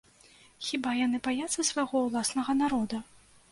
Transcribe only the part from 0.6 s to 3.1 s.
Хіба яны баяцца свайго ўласнага народа?